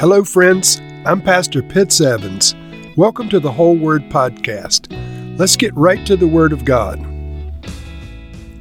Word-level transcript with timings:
Hello, 0.00 0.22
friends. 0.22 0.80
I'm 1.04 1.20
Pastor 1.20 1.60
Pitts 1.60 2.00
Evans. 2.00 2.54
Welcome 2.96 3.28
to 3.30 3.40
the 3.40 3.50
Whole 3.50 3.76
Word 3.76 4.02
Podcast. 4.02 4.86
Let's 5.36 5.56
get 5.56 5.74
right 5.74 6.06
to 6.06 6.16
the 6.16 6.28
Word 6.28 6.52
of 6.52 6.64
God. 6.64 7.04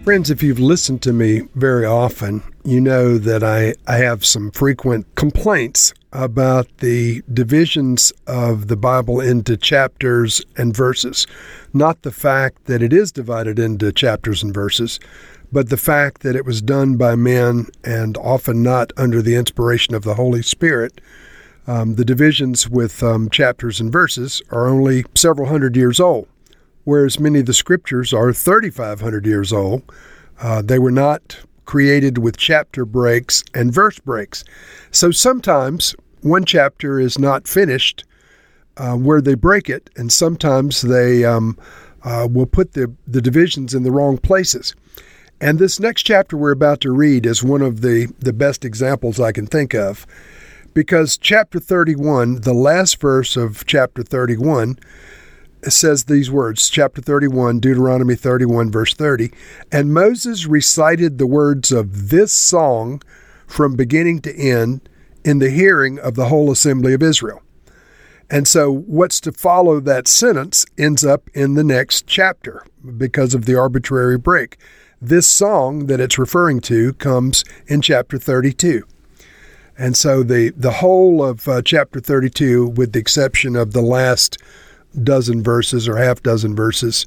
Friends, 0.03 0.31
if 0.31 0.41
you've 0.41 0.59
listened 0.59 1.03
to 1.03 1.13
me 1.13 1.41
very 1.53 1.85
often, 1.85 2.41
you 2.63 2.81
know 2.81 3.19
that 3.19 3.43
I, 3.43 3.75
I 3.85 3.97
have 3.97 4.25
some 4.25 4.49
frequent 4.49 5.13
complaints 5.13 5.93
about 6.11 6.75
the 6.79 7.21
divisions 7.31 8.11
of 8.25 8.67
the 8.67 8.75
Bible 8.75 9.21
into 9.21 9.57
chapters 9.57 10.41
and 10.57 10.75
verses. 10.75 11.27
Not 11.71 12.01
the 12.01 12.11
fact 12.11 12.65
that 12.65 12.81
it 12.81 12.91
is 12.91 13.11
divided 13.11 13.59
into 13.59 13.91
chapters 13.91 14.41
and 14.41 14.55
verses, 14.55 14.99
but 15.51 15.69
the 15.69 15.77
fact 15.77 16.23
that 16.23 16.35
it 16.35 16.45
was 16.45 16.63
done 16.63 16.97
by 16.97 17.15
men 17.15 17.67
and 17.83 18.17
often 18.17 18.63
not 18.63 18.91
under 18.97 19.21
the 19.21 19.35
inspiration 19.35 19.93
of 19.93 20.03
the 20.03 20.15
Holy 20.15 20.41
Spirit. 20.41 20.99
Um, 21.67 21.95
the 21.95 22.05
divisions 22.05 22.69
with 22.69 23.03
um, 23.03 23.29
chapters 23.29 23.81
and 23.81 23.91
verses 23.91 24.41
are 24.51 24.67
only 24.67 25.03
several 25.15 25.49
hundred 25.49 25.75
years 25.75 25.99
old, 25.99 26.27
whereas 26.85 27.19
many 27.19 27.39
of 27.39 27.45
the 27.45 27.53
scriptures 27.53 28.13
are 28.13 28.31
3,500 28.31 29.25
years 29.25 29.51
old. 29.51 29.83
Uh, 30.39 30.61
they 30.61 30.79
were 30.79 30.91
not 30.91 31.37
created 31.65 32.17
with 32.19 32.37
chapter 32.37 32.85
breaks 32.85 33.43
and 33.53 33.73
verse 33.73 33.99
breaks. 33.99 34.45
So 34.91 35.11
sometimes 35.11 35.93
one 36.21 36.45
chapter 36.45 36.99
is 36.99 37.19
not 37.19 37.47
finished 37.47 38.05
uh, 38.77 38.95
where 38.95 39.21
they 39.21 39.35
break 39.35 39.69
it, 39.69 39.89
and 39.97 40.11
sometimes 40.11 40.81
they 40.81 41.25
um, 41.25 41.57
uh, 42.03 42.27
will 42.31 42.45
put 42.45 42.73
the, 42.73 42.93
the 43.05 43.21
divisions 43.21 43.73
in 43.73 43.83
the 43.83 43.91
wrong 43.91 44.17
places. 44.17 44.73
And 45.41 45.59
this 45.59 45.79
next 45.79 46.03
chapter 46.03 46.37
we're 46.37 46.51
about 46.51 46.81
to 46.81 46.91
read 46.91 47.25
is 47.25 47.43
one 47.43 47.61
of 47.61 47.81
the, 47.81 48.07
the 48.19 48.33
best 48.33 48.63
examples 48.63 49.19
I 49.19 49.31
can 49.31 49.45
think 49.45 49.75
of. 49.75 50.07
Because 50.77 51.17
chapter 51.17 51.59
31, 51.59 52.41
the 52.41 52.53
last 52.53 53.01
verse 53.01 53.35
of 53.35 53.65
chapter 53.65 54.03
31, 54.03 54.77
says 55.63 56.03
these 56.03 56.29
words, 56.29 56.69
chapter 56.69 57.01
31, 57.01 57.59
Deuteronomy 57.59 58.13
31, 58.13 58.69
verse 58.69 58.93
30. 58.93 59.31
And 59.71 59.91
Moses 59.91 60.45
recited 60.45 61.17
the 61.17 61.25
words 61.25 61.71
of 61.71 62.09
this 62.09 62.31
song 62.31 63.01
from 63.47 63.75
beginning 63.75 64.19
to 64.19 64.35
end 64.39 64.87
in 65.25 65.39
the 65.39 65.49
hearing 65.49 65.97
of 65.97 66.13
the 66.13 66.27
whole 66.27 66.51
assembly 66.51 66.93
of 66.93 67.01
Israel. 67.01 67.41
And 68.29 68.47
so, 68.47 68.71
what's 68.71 69.19
to 69.21 69.31
follow 69.31 69.79
that 69.79 70.07
sentence 70.07 70.63
ends 70.77 71.03
up 71.03 71.27
in 71.33 71.55
the 71.55 71.63
next 71.63 72.05
chapter 72.05 72.63
because 72.97 73.33
of 73.33 73.45
the 73.45 73.55
arbitrary 73.55 74.19
break. 74.19 74.57
This 75.01 75.25
song 75.25 75.87
that 75.87 75.99
it's 75.99 76.19
referring 76.19 76.59
to 76.61 76.93
comes 76.93 77.43
in 77.65 77.81
chapter 77.81 78.19
32. 78.19 78.83
And 79.77 79.95
so 79.95 80.23
the, 80.23 80.51
the 80.57 80.71
whole 80.71 81.23
of 81.23 81.47
uh, 81.47 81.61
chapter 81.61 81.99
32, 81.99 82.67
with 82.69 82.93
the 82.93 82.99
exception 82.99 83.55
of 83.55 83.73
the 83.73 83.81
last 83.81 84.37
dozen 85.03 85.43
verses 85.43 85.87
or 85.87 85.97
half 85.97 86.23
dozen 86.23 86.55
verses, 86.55 87.05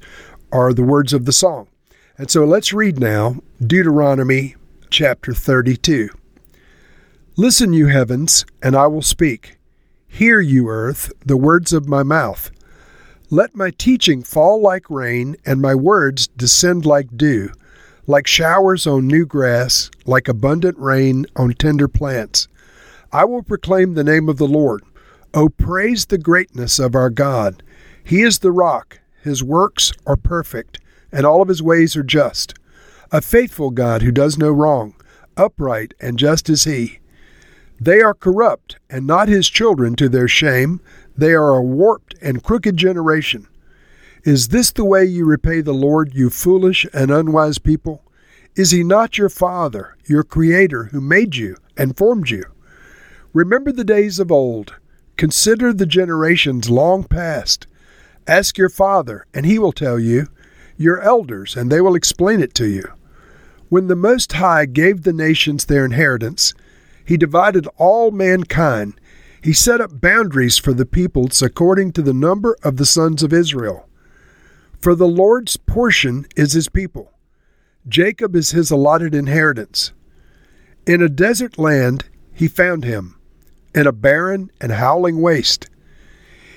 are 0.51 0.73
the 0.73 0.83
words 0.83 1.11
of 1.13 1.25
the 1.25 1.33
song. 1.33 1.67
And 2.17 2.29
so 2.31 2.45
let's 2.45 2.71
read 2.71 2.99
now 2.99 3.41
Deuteronomy 3.65 4.55
chapter 4.89 5.33
32. 5.33 6.09
Listen, 7.35 7.73
you 7.73 7.87
heavens, 7.87 8.45
and 8.61 8.75
I 8.75 8.87
will 8.87 9.01
speak. 9.01 9.57
Hear, 10.07 10.39
you 10.39 10.69
earth, 10.69 11.11
the 11.25 11.37
words 11.37 11.73
of 11.73 11.87
my 11.87 12.03
mouth. 12.03 12.51
Let 13.29 13.55
my 13.55 13.71
teaching 13.71 14.23
fall 14.23 14.61
like 14.61 14.89
rain, 14.89 15.35
and 15.45 15.61
my 15.61 15.73
words 15.73 16.27
descend 16.27 16.85
like 16.85 17.17
dew 17.17 17.51
like 18.07 18.27
showers 18.27 18.87
on 18.87 19.07
new 19.07 19.25
grass, 19.25 19.89
like 20.05 20.27
abundant 20.27 20.77
rain 20.77 21.25
on 21.35 21.53
tender 21.53 21.87
plants. 21.87 22.47
I 23.13 23.25
will 23.25 23.43
proclaim 23.43 23.93
the 23.93 24.05
name 24.05 24.29
of 24.29 24.37
the 24.37 24.47
Lord. 24.47 24.83
O 25.33 25.49
praise 25.49 26.05
the 26.05 26.17
greatness 26.17 26.79
of 26.79 26.95
our 26.95 27.09
God. 27.09 27.61
He 28.03 28.21
is 28.21 28.39
the 28.39 28.51
rock, 28.51 28.99
his 29.21 29.43
works 29.43 29.91
are 30.05 30.15
perfect, 30.15 30.79
and 31.11 31.25
all 31.25 31.41
of 31.41 31.49
his 31.49 31.61
ways 31.61 31.95
are 31.97 32.03
just. 32.03 32.53
A 33.11 33.21
faithful 33.21 33.69
God 33.69 34.01
who 34.01 34.11
does 34.11 34.37
no 34.37 34.49
wrong, 34.49 34.95
upright 35.35 35.93
and 35.99 36.17
just 36.17 36.49
is 36.49 36.63
he. 36.63 36.99
They 37.79 37.99
are 37.99 38.13
corrupt, 38.13 38.77
and 38.89 39.05
not 39.05 39.27
his 39.27 39.49
children 39.49 39.95
to 39.95 40.07
their 40.07 40.27
shame. 40.27 40.79
They 41.17 41.33
are 41.33 41.55
a 41.55 41.61
warped 41.61 42.15
and 42.21 42.43
crooked 42.43 42.77
generation. 42.77 43.47
Is 44.23 44.49
this 44.49 44.71
the 44.71 44.85
way 44.85 45.03
you 45.03 45.25
repay 45.25 45.61
the 45.61 45.73
Lord, 45.73 46.13
you 46.13 46.29
foolish 46.29 46.85
and 46.93 47.11
unwise 47.11 47.57
people? 47.57 48.03
Is 48.55 48.71
he 48.71 48.83
not 48.83 49.17
your 49.17 49.29
Father, 49.29 49.97
your 50.05 50.23
Creator, 50.23 50.85
who 50.85 51.01
made 51.01 51.35
you 51.35 51.57
and 51.75 51.97
formed 51.97 52.29
you? 52.29 52.45
Remember 53.33 53.71
the 53.71 53.85
days 53.85 54.19
of 54.19 54.31
old. 54.31 54.75
Consider 55.15 55.71
the 55.71 55.85
generations 55.85 56.69
long 56.69 57.05
past. 57.05 57.65
Ask 58.27 58.57
your 58.57 58.69
Father, 58.69 59.25
and 59.33 59.45
he 59.45 59.57
will 59.57 59.71
tell 59.71 59.99
you, 59.99 60.27
your 60.77 60.99
elders, 60.99 61.55
and 61.55 61.71
they 61.71 61.79
will 61.79 61.95
explain 61.95 62.41
it 62.41 62.53
to 62.55 62.67
you. 62.67 62.83
When 63.69 63.87
the 63.87 63.95
Most 63.95 64.33
High 64.33 64.65
gave 64.65 65.03
the 65.03 65.13
nations 65.13 65.65
their 65.65 65.85
inheritance, 65.85 66.53
he 67.05 67.15
divided 67.15 67.67
all 67.77 68.11
mankind. 68.11 68.99
He 69.41 69.53
set 69.53 69.79
up 69.79 70.01
boundaries 70.01 70.57
for 70.57 70.73
the 70.73 70.85
peoples 70.85 71.41
according 71.41 71.93
to 71.93 72.01
the 72.01 72.13
number 72.13 72.57
of 72.63 72.75
the 72.75 72.85
sons 72.85 73.23
of 73.23 73.31
Israel. 73.31 73.87
For 74.79 74.93
the 74.93 75.07
Lord's 75.07 75.55
portion 75.55 76.25
is 76.35 76.51
his 76.51 76.67
people. 76.67 77.13
Jacob 77.87 78.35
is 78.35 78.51
his 78.51 78.71
allotted 78.71 79.15
inheritance. 79.15 79.93
In 80.85 81.01
a 81.01 81.09
desert 81.09 81.57
land 81.57 82.09
he 82.33 82.47
found 82.47 82.83
him, 82.83 83.15
in 83.73 83.87
a 83.87 83.91
barren 83.91 84.51
and 84.59 84.73
howling 84.73 85.21
waste. 85.21 85.69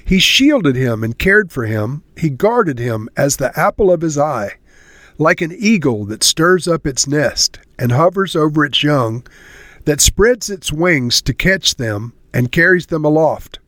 He 0.04 0.18
shielded 0.18 0.76
him 0.76 1.02
and 1.02 1.18
cared 1.18 1.50
for 1.50 1.64
him. 1.66 2.02
He 2.16 2.28
guarded 2.28 2.78
him 2.78 3.08
as 3.16 3.36
the 3.36 3.58
apple 3.58 3.90
of 3.90 4.02
his 4.02 4.18
eye, 4.18 4.58
like 5.18 5.40
an 5.40 5.54
eagle 5.56 6.04
that 6.06 6.22
stirs 6.22 6.68
up 6.68 6.86
its 6.86 7.06
nest 7.06 7.58
and 7.78 7.92
hovers 7.92 8.36
over 8.36 8.64
its 8.64 8.82
young, 8.82 9.26
that 9.84 10.00
spreads 10.00 10.50
its 10.50 10.72
wings 10.72 11.22
to 11.22 11.34
catch 11.34 11.76
them 11.76 12.12
and 12.32 12.52
carries 12.52 12.86
them 12.86 13.04
aloft. 13.04 13.58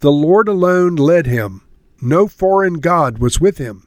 The 0.00 0.12
Lord 0.12 0.48
alone 0.48 0.96
led 0.96 1.26
him 1.26 1.62
no 2.02 2.26
foreign 2.26 2.74
God 2.74 3.18
was 3.18 3.40
with 3.40 3.58
him. 3.58 3.86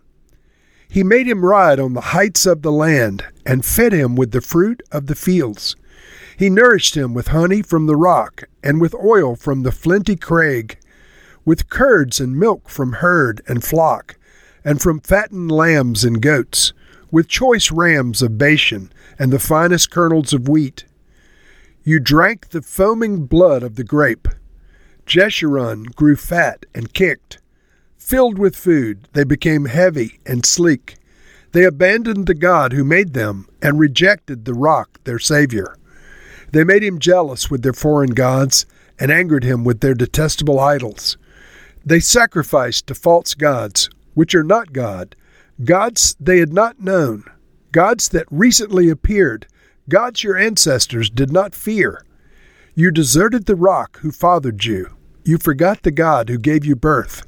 He 0.88 1.04
made 1.04 1.28
him 1.28 1.44
ride 1.44 1.80
on 1.80 1.94
the 1.94 2.02
heights 2.02 2.46
of 2.46 2.62
the 2.62 2.72
land, 2.72 3.26
and 3.46 3.66
fed 3.66 3.94
him 3.94 4.16
with 4.16 4.32
the 4.32 4.42
fruit 4.42 4.84
of 4.92 5.08
the 5.08 5.16
fields. 5.16 5.76
He 6.38 6.50
nourished 6.50 6.96
him 6.96 7.14
with 7.14 7.28
honey 7.28 7.62
from 7.62 7.86
the 7.86 7.96
rock, 7.96 8.44
and 8.64 8.82
with 8.82 8.96
oil 8.96 9.36
from 9.36 9.64
the 9.64 9.72
flinty 9.72 10.16
crag, 10.16 10.78
with 11.46 11.70
curds 11.70 12.20
and 12.20 12.38
milk 12.38 12.70
from 12.70 12.94
herd 12.94 13.42
and 13.48 13.64
flock, 13.64 14.16
and 14.64 14.82
from 14.82 15.00
fattened 15.00 15.52
lambs 15.52 16.04
and 16.04 16.22
goats, 16.22 16.74
with 17.12 17.28
choice 17.28 17.72
rams 17.72 18.22
of 18.22 18.38
Bashan, 18.38 18.92
and 19.20 19.32
the 19.32 19.40
finest 19.40 19.92
kernels 19.92 20.34
of 20.34 20.48
wheat. 20.48 20.86
You 21.84 22.00
drank 22.00 22.50
the 22.50 22.62
foaming 22.62 23.26
blood 23.26 23.62
of 23.62 23.76
the 23.76 23.84
grape. 23.84 24.28
Jeshurun 25.06 25.94
grew 25.96 26.16
fat 26.16 26.66
and 26.74 26.94
kicked. 26.94 27.40
Filled 27.98 28.40
with 28.40 28.56
food, 28.56 29.08
they 29.14 29.24
became 29.24 29.66
heavy 29.66 30.20
and 30.26 30.46
sleek. 30.46 30.96
They 31.52 31.66
abandoned 31.66 32.26
the 32.26 32.34
God 32.34 32.74
who 32.74 32.84
made 32.84 33.14
them 33.14 33.48
and 33.62 33.80
rejected 33.80 34.46
the 34.46 34.54
rock, 34.54 35.00
their 35.04 35.20
Savior. 35.20 35.76
They 36.54 36.64
made 36.64 36.84
him 36.84 37.00
jealous 37.00 37.50
with 37.50 37.64
their 37.64 37.74
foreign 37.74 38.12
gods 38.12 38.68
and 39.00 39.12
angered 39.12 39.44
him 39.44 39.64
with 39.64 39.80
their 39.80 39.96
detestable 39.96 40.60
idols. 40.60 41.18
They 41.84 42.00
sacrificed 42.00 42.86
to 42.88 42.96
false 42.96 43.34
gods, 43.34 43.90
which 44.14 44.36
are 44.36 44.44
not 44.44 44.72
God, 44.72 45.16
gods 45.64 46.16
they 46.20 46.38
had 46.38 46.54
not 46.54 46.80
known, 46.80 47.24
gods 47.72 48.08
that 48.10 48.28
recently 48.30 48.88
appeared, 48.90 49.48
gods 49.90 50.24
your 50.24 50.38
ancestors 50.38 51.10
did 51.10 51.32
not 51.32 51.56
fear. 51.56 52.06
You 52.76 52.92
deserted 52.92 53.48
the 53.48 53.56
rock 53.56 53.98
who 54.02 54.12
fathered 54.12 54.64
you. 54.64 54.96
You 55.24 55.40
forgot 55.40 55.82
the 55.82 55.92
God 55.92 56.30
who 56.30 56.38
gave 56.38 56.64
you 56.64 56.76
birth. 56.76 57.26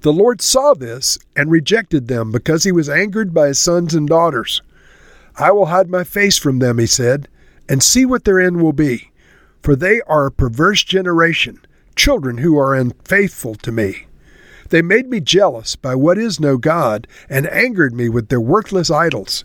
The 0.00 0.12
Lord 0.12 0.42
saw 0.42 0.74
this 0.74 1.16
and 1.36 1.48
rejected 1.48 2.08
them 2.08 2.32
because 2.32 2.64
he 2.64 2.72
was 2.72 2.88
angered 2.88 3.32
by 3.32 3.48
his 3.48 3.60
sons 3.60 3.94
and 3.94 4.08
daughters. 4.08 4.62
I 5.36 5.52
will 5.52 5.66
hide 5.66 5.88
my 5.88 6.02
face 6.02 6.36
from 6.36 6.58
them, 6.58 6.78
he 6.78 6.86
said, 6.86 7.28
and 7.68 7.82
see 7.82 8.06
what 8.06 8.24
their 8.24 8.40
end 8.40 8.62
will 8.62 8.72
be. 8.72 9.10
For 9.62 9.76
they 9.76 10.00
are 10.02 10.26
a 10.26 10.32
perverse 10.32 10.82
generation, 10.82 11.60
children 11.96 12.38
who 12.38 12.58
are 12.58 12.74
unfaithful 12.74 13.54
to 13.56 13.72
me. 13.72 14.06
They 14.70 14.82
made 14.82 15.08
me 15.08 15.20
jealous 15.20 15.76
by 15.76 15.94
what 15.94 16.18
is 16.18 16.40
no 16.40 16.56
God, 16.58 17.06
and 17.28 17.46
angered 17.48 17.94
me 17.94 18.08
with 18.08 18.28
their 18.28 18.40
worthless 18.40 18.90
idols. 18.90 19.44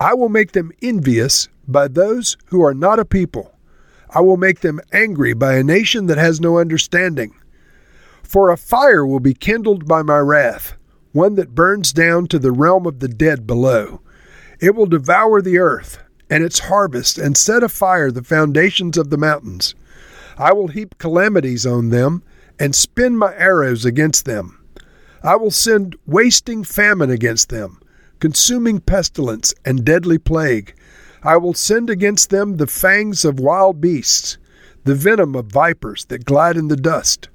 I 0.00 0.14
will 0.14 0.28
make 0.28 0.52
them 0.52 0.72
envious 0.82 1.48
by 1.68 1.88
those 1.88 2.36
who 2.46 2.62
are 2.62 2.74
not 2.74 2.98
a 2.98 3.04
people. 3.04 3.54
I 4.10 4.20
will 4.20 4.36
make 4.36 4.60
them 4.60 4.80
angry 4.92 5.34
by 5.34 5.54
a 5.54 5.64
nation 5.64 6.06
that 6.06 6.18
has 6.18 6.40
no 6.40 6.58
understanding. 6.58 7.34
For 8.22 8.50
a 8.50 8.56
fire 8.56 9.06
will 9.06 9.20
be 9.20 9.34
kindled 9.34 9.86
by 9.86 10.02
my 10.02 10.18
wrath, 10.18 10.76
one 11.12 11.34
that 11.36 11.54
burns 11.54 11.92
down 11.92 12.26
to 12.28 12.38
the 12.38 12.52
realm 12.52 12.86
of 12.86 13.00
the 13.00 13.08
dead 13.08 13.46
below. 13.46 14.00
It 14.60 14.74
will 14.74 14.86
devour 14.86 15.42
the 15.42 15.58
earth 15.58 15.98
and 16.28 16.42
its 16.42 16.58
harvest, 16.58 17.18
and 17.18 17.36
set 17.36 17.62
afire 17.62 18.10
the 18.10 18.24
foundations 18.24 18.98
of 18.98 19.10
the 19.10 19.18
mountains. 19.18 19.74
I 20.38 20.52
will 20.52 20.68
heap 20.68 20.98
calamities 20.98 21.64
on 21.64 21.90
them 21.90 22.22
and 22.58 22.74
spin 22.74 23.16
my 23.16 23.34
arrows 23.36 23.84
against 23.84 24.24
them. 24.24 24.58
I 25.22 25.36
will 25.36 25.50
send 25.50 25.96
wasting 26.06 26.64
famine 26.64 27.10
against 27.10 27.48
them, 27.48 27.80
consuming 28.20 28.80
pestilence 28.80 29.54
and 29.64 29.84
deadly 29.84 30.18
plague. 30.18 30.74
I 31.22 31.36
will 31.36 31.54
send 31.54 31.90
against 31.90 32.30
them 32.30 32.56
the 32.56 32.66
fangs 32.66 33.24
of 33.24 33.40
wild 33.40 33.80
beasts, 33.80 34.38
the 34.84 34.94
venom 34.94 35.34
of 35.34 35.46
vipers 35.46 36.04
that 36.06 36.24
glide 36.24 36.56
in 36.56 36.68
the 36.68 36.76
dust. 36.76 37.28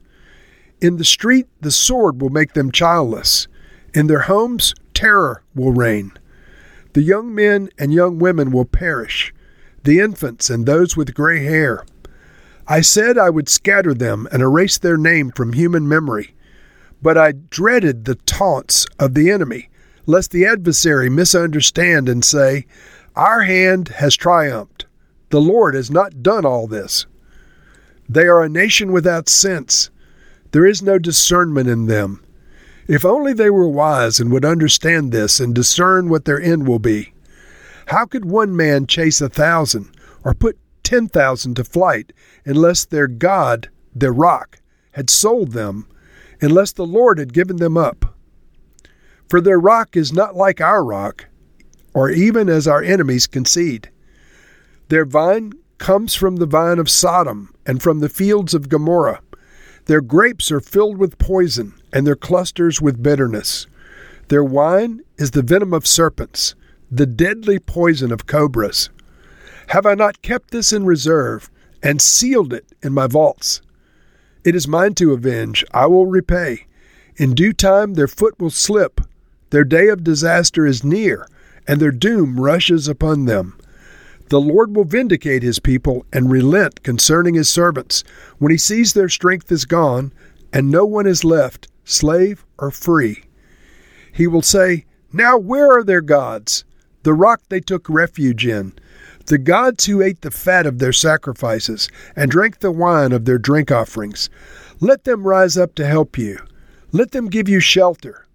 In 0.79 0.97
the 0.97 1.05
street, 1.05 1.47
the 1.59 1.71
sword 1.71 2.21
will 2.21 2.29
make 2.29 2.53
them 2.53 2.71
childless. 2.71 3.47
In 3.93 4.07
their 4.07 4.21
homes, 4.21 4.73
terror 4.93 5.43
will 5.53 5.73
reign. 5.73 6.13
The 6.93 7.01
young 7.01 7.33
men 7.33 7.69
and 7.77 7.93
young 7.93 8.19
women 8.19 8.51
will 8.51 8.65
perish, 8.65 9.33
the 9.83 9.99
infants 9.99 10.49
and 10.49 10.65
those 10.65 10.97
with 10.97 11.13
gray 11.13 11.43
hair. 11.43 11.85
I 12.67 12.81
said 12.81 13.17
I 13.17 13.29
would 13.29 13.49
scatter 13.49 13.93
them 13.93 14.27
and 14.31 14.41
erase 14.41 14.77
their 14.77 14.97
name 14.97 15.31
from 15.31 15.53
human 15.53 15.87
memory. 15.87 16.35
But 17.01 17.17
I 17.17 17.31
dreaded 17.31 18.05
the 18.05 18.15
taunts 18.15 18.85
of 18.99 19.13
the 19.13 19.31
enemy, 19.31 19.69
lest 20.05 20.31
the 20.31 20.45
adversary 20.45 21.09
misunderstand 21.09 22.07
and 22.07 22.23
say, 22.23 22.65
Our 23.15 23.43
hand 23.43 23.87
has 23.89 24.15
triumphed. 24.15 24.85
The 25.29 25.41
Lord 25.41 25.75
has 25.75 25.89
not 25.89 26.21
done 26.21 26.45
all 26.45 26.67
this. 26.67 27.05
They 28.07 28.27
are 28.27 28.43
a 28.43 28.49
nation 28.49 28.91
without 28.91 29.29
sense. 29.29 29.89
There 30.51 30.65
is 30.65 30.81
no 30.81 30.99
discernment 30.99 31.69
in 31.69 31.87
them. 31.87 32.21
If 32.91 33.05
only 33.05 33.31
they 33.31 33.49
were 33.49 33.69
wise 33.69 34.19
and 34.19 34.33
would 34.33 34.43
understand 34.43 35.13
this 35.13 35.39
and 35.39 35.55
discern 35.55 36.09
what 36.09 36.25
their 36.25 36.41
end 36.41 36.67
will 36.67 36.77
be. 36.77 37.13
How 37.85 38.05
could 38.05 38.25
one 38.25 38.53
man 38.53 38.85
chase 38.85 39.21
a 39.21 39.29
thousand 39.29 39.95
or 40.25 40.33
put 40.33 40.59
ten 40.83 41.07
thousand 41.07 41.55
to 41.55 41.63
flight 41.63 42.11
unless 42.43 42.83
their 42.83 43.07
God, 43.07 43.69
their 43.95 44.11
rock, 44.11 44.59
had 44.91 45.09
sold 45.09 45.53
them, 45.53 45.87
unless 46.41 46.73
the 46.73 46.85
Lord 46.85 47.17
had 47.17 47.31
given 47.31 47.55
them 47.55 47.77
up? 47.77 48.13
For 49.29 49.39
their 49.39 49.57
rock 49.57 49.95
is 49.95 50.11
not 50.11 50.35
like 50.35 50.59
our 50.59 50.83
rock, 50.83 51.27
or 51.93 52.09
even 52.09 52.49
as 52.49 52.67
our 52.67 52.83
enemies 52.83 53.25
concede. 53.25 53.89
Their 54.89 55.05
vine 55.05 55.53
comes 55.77 56.13
from 56.13 56.35
the 56.35 56.45
vine 56.45 56.77
of 56.77 56.89
Sodom 56.89 57.55
and 57.65 57.81
from 57.81 58.01
the 58.01 58.09
fields 58.09 58.53
of 58.53 58.67
Gomorrah. 58.67 59.21
Their 59.85 60.01
grapes 60.01 60.51
are 60.51 60.59
filled 60.59 60.97
with 60.97 61.17
poison, 61.17 61.73
and 61.91 62.05
their 62.05 62.15
clusters 62.15 62.81
with 62.81 63.03
bitterness. 63.03 63.67
Their 64.27 64.43
wine 64.43 65.01
is 65.17 65.31
the 65.31 65.41
venom 65.41 65.73
of 65.73 65.87
serpents, 65.87 66.55
the 66.89 67.05
deadly 67.05 67.59
poison 67.59 68.11
of 68.11 68.25
cobras. 68.25 68.89
Have 69.67 69.85
I 69.85 69.95
not 69.95 70.21
kept 70.21 70.51
this 70.51 70.71
in 70.71 70.85
reserve, 70.85 71.49
and 71.81 72.01
sealed 72.01 72.53
it 72.53 72.65
in 72.81 72.93
my 72.93 73.07
vaults? 73.07 73.61
It 74.43 74.55
is 74.55 74.67
mine 74.67 74.95
to 74.95 75.13
avenge, 75.13 75.63
I 75.71 75.85
will 75.87 76.05
repay. 76.05 76.65
In 77.17 77.33
due 77.33 77.53
time 77.53 77.93
their 77.93 78.07
foot 78.07 78.39
will 78.39 78.49
slip, 78.49 79.01
their 79.49 79.63
day 79.63 79.87
of 79.89 80.03
disaster 80.03 80.65
is 80.65 80.83
near, 80.83 81.27
and 81.67 81.79
their 81.79 81.91
doom 81.91 82.39
rushes 82.39 82.87
upon 82.87 83.25
them. 83.25 83.57
The 84.31 84.39
Lord 84.39 84.73
will 84.77 84.85
vindicate 84.85 85.43
his 85.43 85.59
people 85.59 86.05
and 86.13 86.31
relent 86.31 86.83
concerning 86.83 87.35
his 87.35 87.49
servants 87.49 88.05
when 88.37 88.49
he 88.49 88.57
sees 88.57 88.93
their 88.93 89.09
strength 89.09 89.51
is 89.51 89.65
gone 89.65 90.13
and 90.53 90.71
no 90.71 90.85
one 90.85 91.05
is 91.05 91.25
left, 91.25 91.67
slave 91.83 92.45
or 92.57 92.71
free. 92.71 93.25
He 94.13 94.27
will 94.27 94.41
say, 94.41 94.85
Now 95.11 95.37
where 95.37 95.69
are 95.69 95.83
their 95.83 95.99
gods? 95.99 96.63
The 97.03 97.11
rock 97.13 97.41
they 97.49 97.59
took 97.59 97.89
refuge 97.89 98.47
in, 98.47 98.71
the 99.25 99.37
gods 99.37 99.87
who 99.87 100.01
ate 100.01 100.21
the 100.21 100.31
fat 100.31 100.65
of 100.65 100.79
their 100.79 100.93
sacrifices 100.93 101.89
and 102.15 102.31
drank 102.31 102.59
the 102.59 102.71
wine 102.71 103.11
of 103.11 103.25
their 103.25 103.37
drink 103.37 103.69
offerings. 103.69 104.29
Let 104.79 105.03
them 105.03 105.27
rise 105.27 105.57
up 105.57 105.75
to 105.75 105.85
help 105.85 106.17
you. 106.17 106.39
Let 106.93 107.11
them 107.11 107.27
give 107.27 107.49
you 107.49 107.59
shelter. 107.59 108.27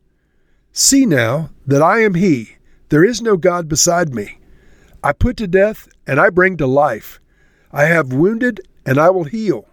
See 0.73 1.07
now 1.07 1.49
that 1.67 1.81
I 1.81 2.01
am 2.01 2.13
He. 2.13 2.57
There 2.91 3.03
is 3.03 3.23
no 3.23 3.39
God 3.39 3.67
beside 3.67 4.15
me. 4.15 4.41
I 5.03 5.13
put 5.13 5.37
to 5.39 5.47
death, 5.47 5.89
and 6.07 6.21
I 6.21 6.31
bring 6.31 6.57
to 6.57 6.67
life. 6.67 7.21
I 7.73 7.85
have 7.85 8.13
wounded, 8.13 8.61
and 8.85 8.99
I 8.99 9.11
will 9.11 9.25
heal, 9.25 9.69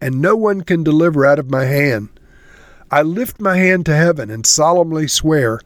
and 0.00 0.20
no 0.20 0.36
one 0.36 0.60
can 0.62 0.82
deliver 0.82 1.24
out 1.24 1.38
of 1.38 1.50
my 1.50 1.64
hand. 1.64 2.08
I 2.90 3.02
lift 3.02 3.40
my 3.40 3.56
hand 3.56 3.86
to 3.86 3.96
heaven 3.96 4.30
and 4.30 4.46
solemnly 4.46 5.08
swear, 5.08 5.60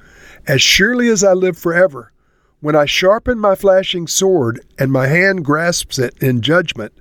as 0.47 0.63
surely 0.63 1.09
as 1.09 1.23
I 1.23 1.33
live 1.33 1.59
forever, 1.59 2.13
when 2.61 2.77
I 2.77 2.85
sharpen 2.85 3.39
my 3.39 3.55
flashing 3.55 4.07
sword 4.07 4.61
and 4.79 4.93
my 4.93 5.07
hand 5.07 5.45
grasps 5.45 5.99
it 5.99 6.15
in 6.21 6.43
judgment, 6.43 6.93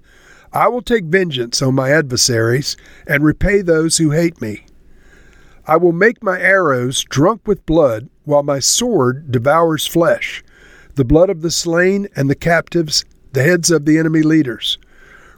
I 0.54 0.68
will 0.70 0.82
take 0.82 1.04
vengeance 1.04 1.62
on 1.62 1.76
my 1.76 1.92
adversaries 1.92 2.78
and 3.06 3.24
repay 3.24 3.62
those 3.62 3.98
who 3.98 4.12
hate 4.12 4.42
me. 4.42 4.66
I 5.68 5.78
will 5.78 5.92
make 5.92 6.24
my 6.24 6.40
arrows 6.40 7.04
drunk 7.04 7.46
with 7.46 7.66
blood, 7.66 8.10
while 8.24 8.42
my 8.42 8.60
sword 8.60 9.32
devours 9.32 9.86
flesh 9.86 10.44
the 10.96 11.06
blood 11.06 11.30
of 11.30 11.42
the 11.42 11.52
slain 11.52 12.08
and 12.16 12.30
the 12.30 12.36
captives, 12.36 13.06
the 13.34 13.44
heads 13.44 13.72
of 13.72 13.86
the 13.86 13.98
enemy 13.98 14.22
leaders. 14.22 14.78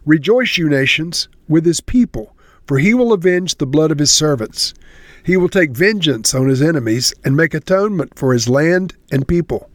Rejoice, 0.06 0.58
you 0.58 0.70
nations, 0.70 1.28
with 1.48 1.66
his 1.66 1.82
people, 1.82 2.36
for 2.66 2.80
he 2.80 2.94
will 2.94 3.14
avenge 3.14 3.56
the 3.56 3.68
blood 3.68 3.92
of 3.92 4.00
his 4.00 4.12
servants. 4.12 4.74
He 5.24 5.38
will 5.38 5.50
take 5.50 5.72
vengeance 5.72 6.34
on 6.34 6.48
his 6.48 6.62
enemies 6.62 7.14
and 7.24 7.38
make 7.38 7.54
atonement 7.54 8.18
for 8.18 8.34
his 8.34 8.50
land 8.50 8.96
and 9.12 9.28
people. 9.28 9.70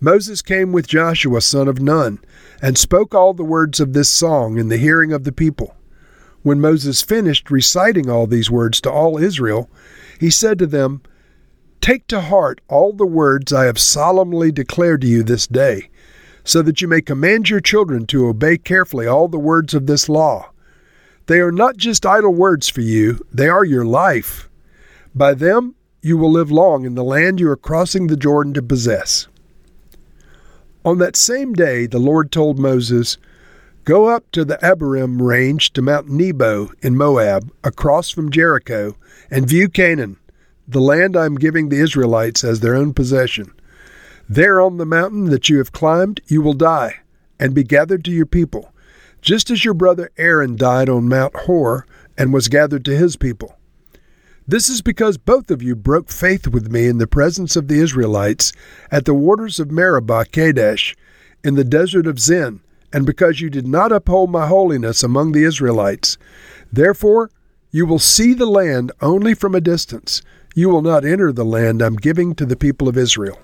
Moses 0.00 0.42
came 0.42 0.72
with 0.72 0.88
Joshua 0.88 1.40
son 1.40 1.68
of 1.68 1.80
Nun, 1.80 2.18
and 2.60 2.76
spoke 2.76 3.14
all 3.14 3.34
the 3.34 3.44
words 3.44 3.80
of 3.80 3.92
this 3.92 4.08
song 4.08 4.58
in 4.58 4.68
the 4.68 4.76
hearing 4.76 5.12
of 5.12 5.24
the 5.24 5.32
people. 5.32 5.76
When 6.42 6.60
Moses 6.60 7.02
finished 7.02 7.50
reciting 7.50 8.10
all 8.10 8.26
these 8.26 8.50
words 8.50 8.80
to 8.80 8.90
all 8.90 9.16
Israel, 9.16 9.70
he 10.18 10.30
said 10.30 10.58
to 10.58 10.66
them, 10.66 11.02
Take 11.82 12.06
to 12.06 12.20
heart 12.20 12.60
all 12.68 12.92
the 12.92 13.04
words 13.04 13.52
I 13.52 13.64
have 13.64 13.76
solemnly 13.76 14.52
declared 14.52 15.00
to 15.00 15.08
you 15.08 15.24
this 15.24 15.48
day, 15.48 15.88
so 16.44 16.62
that 16.62 16.80
you 16.80 16.86
may 16.86 17.00
command 17.00 17.50
your 17.50 17.58
children 17.58 18.06
to 18.06 18.28
obey 18.28 18.56
carefully 18.56 19.08
all 19.08 19.26
the 19.26 19.36
words 19.36 19.74
of 19.74 19.88
this 19.88 20.08
law. 20.08 20.52
They 21.26 21.40
are 21.40 21.50
not 21.50 21.76
just 21.76 22.06
idle 22.06 22.32
words 22.32 22.68
for 22.68 22.82
you, 22.82 23.18
they 23.32 23.48
are 23.48 23.64
your 23.64 23.84
life. 23.84 24.48
By 25.12 25.34
them 25.34 25.74
you 26.00 26.16
will 26.16 26.30
live 26.30 26.52
long 26.52 26.84
in 26.84 26.94
the 26.94 27.02
land 27.02 27.40
you 27.40 27.50
are 27.50 27.56
crossing 27.56 28.06
the 28.06 28.16
Jordan 28.16 28.54
to 28.54 28.62
possess. 28.62 29.26
On 30.84 30.98
that 30.98 31.16
same 31.16 31.52
day, 31.52 31.86
the 31.86 31.98
Lord 31.98 32.30
told 32.30 32.60
Moses, 32.60 33.18
Go 33.82 34.08
up 34.08 34.30
to 34.30 34.44
the 34.44 34.58
Abarim 34.58 35.20
range 35.20 35.72
to 35.72 35.82
Mount 35.82 36.08
Nebo 36.08 36.70
in 36.80 36.96
Moab, 36.96 37.50
across 37.64 38.08
from 38.08 38.30
Jericho, 38.30 38.96
and 39.32 39.48
view 39.48 39.68
Canaan 39.68 40.16
the 40.66 40.80
land 40.80 41.16
I 41.16 41.26
am 41.26 41.34
giving 41.36 41.68
the 41.68 41.80
Israelites 41.80 42.44
as 42.44 42.60
their 42.60 42.74
own 42.74 42.94
possession. 42.94 43.52
There 44.28 44.60
on 44.60 44.78
the 44.78 44.86
mountain 44.86 45.26
that 45.26 45.48
you 45.48 45.58
have 45.58 45.72
climbed, 45.72 46.20
you 46.26 46.40
will 46.40 46.54
die, 46.54 47.00
and 47.38 47.54
be 47.54 47.64
gathered 47.64 48.04
to 48.04 48.10
your 48.10 48.26
people, 48.26 48.72
just 49.20 49.50
as 49.50 49.64
your 49.64 49.74
brother 49.74 50.10
Aaron 50.16 50.56
died 50.56 50.88
on 50.88 51.08
Mount 51.08 51.34
Hor 51.36 51.86
and 52.16 52.32
was 52.32 52.48
gathered 52.48 52.84
to 52.86 52.96
his 52.96 53.16
people. 53.16 53.56
This 54.46 54.68
is 54.68 54.82
because 54.82 55.18
both 55.18 55.50
of 55.50 55.62
you 55.62 55.76
broke 55.76 56.10
faith 56.10 56.48
with 56.48 56.70
me 56.70 56.86
in 56.86 56.98
the 56.98 57.06
presence 57.06 57.54
of 57.54 57.68
the 57.68 57.78
Israelites 57.80 58.52
at 58.90 59.04
the 59.04 59.14
waters 59.14 59.60
of 59.60 59.70
Meribah 59.70 60.26
Kadesh 60.26 60.96
in 61.44 61.54
the 61.54 61.64
desert 61.64 62.06
of 62.06 62.18
Zin, 62.18 62.60
and 62.92 63.06
because 63.06 63.40
you 63.40 63.50
did 63.50 63.66
not 63.66 63.92
uphold 63.92 64.30
my 64.30 64.46
holiness 64.46 65.02
among 65.02 65.32
the 65.32 65.44
Israelites. 65.44 66.18
Therefore, 66.72 67.30
you 67.70 67.86
will 67.86 67.98
see 67.98 68.34
the 68.34 68.46
land 68.46 68.92
only 69.00 69.34
from 69.34 69.54
a 69.54 69.60
distance 69.60 70.22
you 70.54 70.68
will 70.68 70.82
not 70.82 71.04
enter 71.04 71.32
the 71.32 71.44
land 71.44 71.82
I'm 71.82 71.96
giving 71.96 72.34
to 72.36 72.46
the 72.46 72.56
people 72.56 72.88
of 72.88 72.96
Israel. 72.96 73.38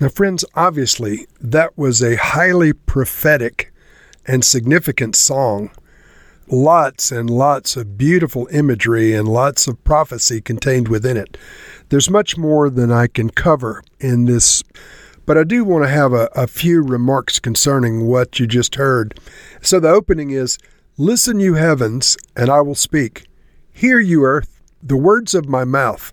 Now, 0.00 0.08
friends, 0.08 0.44
obviously, 0.54 1.26
that 1.40 1.76
was 1.76 2.02
a 2.02 2.16
highly 2.16 2.72
prophetic 2.72 3.72
and 4.26 4.44
significant 4.44 5.16
song. 5.16 5.70
Lots 6.46 7.10
and 7.10 7.28
lots 7.28 7.76
of 7.76 7.98
beautiful 7.98 8.48
imagery 8.52 9.12
and 9.12 9.26
lots 9.26 9.66
of 9.66 9.82
prophecy 9.82 10.40
contained 10.40 10.88
within 10.88 11.16
it. 11.16 11.36
There's 11.88 12.08
much 12.08 12.36
more 12.36 12.70
than 12.70 12.92
I 12.92 13.08
can 13.08 13.30
cover 13.30 13.82
in 13.98 14.26
this, 14.26 14.62
but 15.26 15.36
I 15.36 15.44
do 15.44 15.64
want 15.64 15.84
to 15.84 15.90
have 15.90 16.12
a, 16.12 16.28
a 16.34 16.46
few 16.46 16.82
remarks 16.82 17.40
concerning 17.40 18.06
what 18.06 18.38
you 18.38 18.46
just 18.46 18.76
heard. 18.76 19.18
So 19.60 19.80
the 19.80 19.90
opening 19.90 20.30
is 20.30 20.58
Listen, 21.00 21.38
you 21.38 21.54
heavens, 21.54 22.16
and 22.34 22.50
I 22.50 22.60
will 22.60 22.74
speak. 22.74 23.28
Hear, 23.72 24.00
you 24.00 24.24
earth, 24.24 24.57
the 24.82 24.96
words 24.96 25.34
of 25.34 25.48
my 25.48 25.64
mouth. 25.64 26.12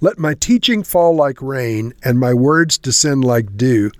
Let 0.00 0.18
my 0.18 0.34
teaching 0.34 0.82
fall 0.82 1.14
like 1.14 1.40
rain, 1.40 1.94
and 2.02 2.18
my 2.18 2.34
words 2.34 2.76
descend 2.76 3.24
like 3.24 3.56
dew, 3.56 3.90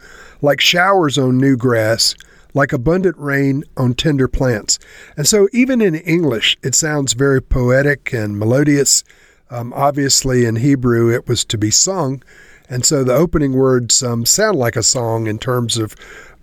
like 0.41 0.61
showers 0.61 1.17
on 1.17 1.39
new 1.39 1.57
grass, 1.57 2.17
like 2.55 2.73
abundant 2.73 3.17
rain 3.19 3.63
on 3.77 3.95
tender 3.95 4.29
plants. 4.29 4.79
And 5.17 5.27
so, 5.27 5.49
even 5.53 5.81
in 5.81 5.95
English, 5.95 6.59
it 6.63 6.75
sounds 6.75 7.13
very 7.13 7.41
poetic 7.41 8.13
and 8.13 8.39
melodious. 8.39 9.05
Um, 9.51 9.73
obviously, 9.75 10.45
in 10.45 10.57
Hebrew, 10.57 11.15
it 11.15 11.29
was 11.29 11.45
to 11.45 11.59
be 11.59 11.71
sung. 11.71 12.23
And 12.69 12.87
so 12.87 13.05
the 13.05 13.15
opening 13.15 13.53
words 13.53 14.03
um, 14.03 14.25
sound 14.25 14.59
like 14.59 14.77
a 14.77 14.83
song 14.83 15.27
in 15.27 15.39
terms 15.39 15.77
of 15.77 15.95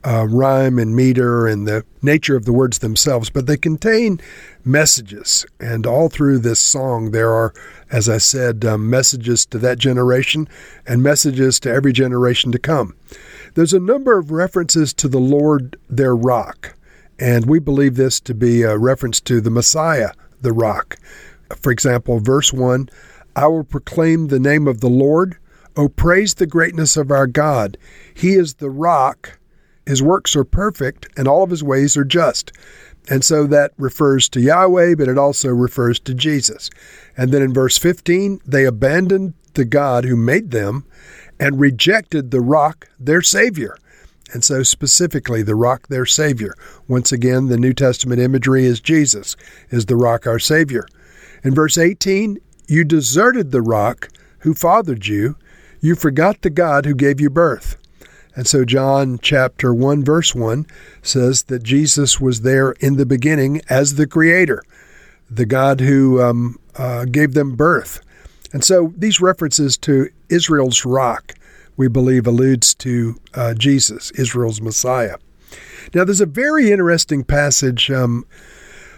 uh, 0.05 0.25
rhyme 0.27 0.79
and 0.79 0.95
meter 0.95 1.47
and 1.47 1.67
the 1.67 1.83
nature 2.01 2.35
of 2.35 2.45
the 2.45 2.53
words 2.53 2.79
themselves, 2.79 3.29
but 3.29 3.47
they 3.47 3.57
contain 3.57 4.19
messages. 4.63 5.45
And 5.59 5.85
all 5.85 6.09
through 6.09 6.39
this 6.39 6.59
song, 6.59 7.11
there 7.11 7.33
are, 7.33 7.53
as 7.91 8.07
I 8.07 8.17
said, 8.17 8.63
um, 8.63 8.89
messages 8.89 9.45
to 9.47 9.57
that 9.59 9.77
generation 9.77 10.47
and 10.87 11.03
messages 11.03 11.59
to 11.61 11.71
every 11.71 11.91
generation 11.91 12.51
to 12.51 12.59
come. 12.59 12.95
There's 13.55 13.73
a 13.73 13.79
number 13.79 14.17
of 14.17 14.31
references 14.31 14.93
to 14.95 15.07
the 15.07 15.19
Lord, 15.19 15.75
their 15.89 16.15
rock. 16.15 16.75
And 17.19 17.47
we 17.47 17.59
believe 17.59 17.95
this 17.95 18.19
to 18.21 18.33
be 18.33 18.63
a 18.63 18.77
reference 18.77 19.19
to 19.21 19.41
the 19.41 19.49
Messiah, 19.49 20.11
the 20.41 20.53
rock. 20.53 20.97
For 21.61 21.71
example, 21.71 22.19
verse 22.19 22.53
1 22.53 22.89
I 23.35 23.47
will 23.47 23.63
proclaim 23.63 24.27
the 24.27 24.39
name 24.39 24.67
of 24.67 24.79
the 24.79 24.89
Lord. 24.89 25.37
Oh, 25.75 25.87
praise 25.87 26.35
the 26.35 26.47
greatness 26.47 26.97
of 26.97 27.11
our 27.11 27.27
God. 27.27 27.77
He 28.13 28.33
is 28.33 28.55
the 28.55 28.69
rock 28.69 29.39
his 29.89 30.03
works 30.03 30.35
are 30.35 30.43
perfect 30.43 31.07
and 31.17 31.27
all 31.27 31.41
of 31.41 31.49
his 31.49 31.63
ways 31.63 31.97
are 31.97 32.05
just. 32.05 32.51
And 33.09 33.25
so 33.25 33.47
that 33.47 33.71
refers 33.75 34.29
to 34.29 34.39
Yahweh, 34.39 34.93
but 34.93 35.07
it 35.07 35.17
also 35.17 35.49
refers 35.49 35.99
to 36.01 36.13
Jesus. 36.13 36.69
And 37.17 37.31
then 37.31 37.41
in 37.41 37.55
verse 37.55 37.75
15, 37.79 38.39
they 38.45 38.65
abandoned 38.65 39.33
the 39.55 39.65
God 39.65 40.05
who 40.05 40.15
made 40.15 40.51
them 40.51 40.85
and 41.39 41.59
rejected 41.59 42.29
the 42.29 42.39
rock, 42.39 42.87
their 42.99 43.23
Savior. 43.23 43.79
And 44.31 44.43
so, 44.43 44.61
specifically, 44.61 45.41
the 45.41 45.55
rock, 45.55 45.87
their 45.87 46.05
Savior. 46.05 46.53
Once 46.87 47.11
again, 47.11 47.47
the 47.47 47.57
New 47.57 47.73
Testament 47.73 48.21
imagery 48.21 48.65
is 48.65 48.79
Jesus, 48.79 49.35
is 49.71 49.87
the 49.87 49.95
rock, 49.95 50.27
our 50.27 50.37
Savior. 50.37 50.85
In 51.43 51.55
verse 51.55 51.79
18, 51.79 52.37
you 52.67 52.83
deserted 52.83 53.49
the 53.49 53.63
rock 53.63 54.09
who 54.41 54.53
fathered 54.53 55.07
you, 55.07 55.35
you 55.81 55.95
forgot 55.95 56.43
the 56.43 56.51
God 56.51 56.85
who 56.85 56.93
gave 56.93 57.19
you 57.19 57.31
birth. 57.31 57.78
And 58.39 58.47
so, 58.47 58.63
John 58.63 59.19
chapter 59.21 59.73
1, 59.73 60.05
verse 60.05 60.33
1 60.33 60.65
says 61.01 61.43
that 61.43 61.61
Jesus 61.61 62.21
was 62.21 62.39
there 62.39 62.71
in 62.79 62.95
the 62.95 63.05
beginning 63.05 63.59
as 63.69 63.95
the 63.95 64.07
Creator, 64.07 64.63
the 65.29 65.45
God 65.45 65.81
who 65.81 66.21
um, 66.21 66.57
uh, 66.77 67.03
gave 67.03 67.33
them 67.33 67.57
birth. 67.57 67.99
And 68.53 68.63
so, 68.63 68.93
these 68.95 69.19
references 69.19 69.77
to 69.79 70.07
Israel's 70.29 70.85
rock, 70.85 71.33
we 71.75 71.89
believe, 71.89 72.25
alludes 72.25 72.73
to 72.75 73.17
uh, 73.33 73.55
Jesus, 73.55 74.09
Israel's 74.11 74.61
Messiah. 74.61 75.17
Now, 75.93 76.05
there's 76.05 76.21
a 76.21 76.25
very 76.25 76.71
interesting 76.71 77.25
passage. 77.25 77.91
Um, 77.91 78.25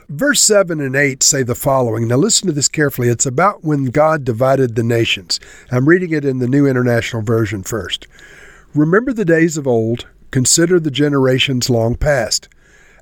verse 0.08 0.40
7 0.40 0.80
and 0.80 0.96
8 0.96 1.24
say 1.24 1.42
the 1.42 1.56
following. 1.56 2.08
Now, 2.08 2.18
listen 2.18 2.46
to 2.46 2.54
this 2.54 2.68
carefully. 2.68 3.10
It's 3.10 3.26
about 3.26 3.64
when 3.64 3.86
God 3.86 4.24
divided 4.24 4.76
the 4.76 4.84
nations. 4.84 5.40
I'm 5.72 5.90
reading 5.90 6.12
it 6.12 6.26
in 6.26 6.38
the 6.38 6.48
New 6.48 6.68
International 6.68 7.24
Version 7.24 7.64
first. 7.64 8.06
Remember 8.74 9.12
the 9.12 9.26
days 9.26 9.58
of 9.58 9.68
old, 9.68 10.08
consider 10.32 10.80
the 10.80 10.92
generations 10.92 11.70
long 11.70 11.96
past. 11.96 12.48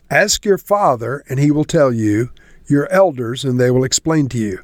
Ask 0.09 0.43
your 0.43 0.57
father, 0.57 1.23
and 1.29 1.39
he 1.39 1.51
will 1.51 1.63
tell 1.63 1.93
you, 1.93 2.31
your 2.65 2.91
elders, 2.91 3.45
and 3.45 3.59
they 3.59 3.69
will 3.69 3.83
explain 3.83 4.29
to 4.29 4.39
you. 4.39 4.59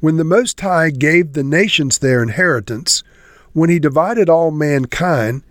When 0.00 0.16
the 0.16 0.24
Most 0.24 0.58
High 0.58 0.88
gave 0.88 1.34
the 1.34 1.44
nations 1.44 1.98
their 1.98 2.22
inheritance, 2.22 3.02
when 3.52 3.68
he 3.68 3.78
divided 3.78 4.30
all 4.30 4.50
mankind, 4.50 5.42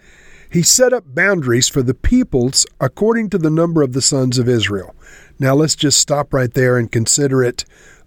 he 0.50 0.64
set 0.64 0.94
up 0.94 1.14
boundaries 1.14 1.68
for 1.68 1.84
the 1.84 1.94
peoples 1.94 2.66
according 2.82 3.30
to 3.30 3.38
the 3.38 3.52
number 3.52 3.84
of 3.84 3.94
the 3.94 4.02
sons 4.02 4.40
of 4.40 4.50
Israel. 4.50 4.96
Now 5.38 5.54
let's 5.54 5.76
just 5.76 6.00
stop 6.00 6.34
right 6.34 6.52
there 6.52 6.76
and 6.76 6.92
consider 6.92 7.44
it 7.44 7.66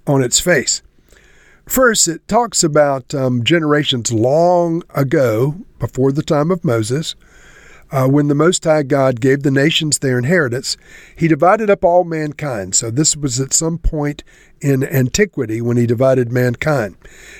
on 0.08 0.22
its 0.24 0.40
face. 0.40 0.82
First, 1.70 2.08
it 2.08 2.26
talks 2.26 2.64
about 2.64 3.14
um, 3.14 3.44
generations 3.44 4.12
long 4.12 4.82
ago, 4.92 5.54
before 5.78 6.10
the 6.10 6.24
time 6.24 6.50
of 6.50 6.64
Moses, 6.64 7.14
uh, 7.92 8.08
when 8.08 8.26
the 8.26 8.34
Most 8.34 8.64
High 8.64 8.82
God 8.82 9.20
gave 9.20 9.44
the 9.44 9.52
nations 9.52 10.00
their 10.00 10.18
inheritance, 10.18 10.76
he 11.14 11.28
divided 11.28 11.70
up 11.70 11.84
all 11.84 12.02
mankind. 12.02 12.74
So 12.74 12.90
this 12.90 13.16
was 13.16 13.38
at 13.38 13.52
some 13.52 13.78
point 13.78 14.24
in 14.60 14.82
antiquity 14.82 15.60
when 15.60 15.76
he 15.76 15.86
divided 15.86 16.32
mankind. 16.32 16.96